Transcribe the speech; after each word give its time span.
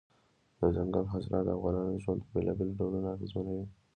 دځنګل 0.59 1.05
حاصلات 1.11 1.43
د 1.45 1.49
افغانانو 1.57 2.01
ژوند 2.03 2.19
په 2.23 2.29
بېلابېلو 2.33 2.77
ډولونو 2.79 3.07
اغېزمنوي. 3.15 3.65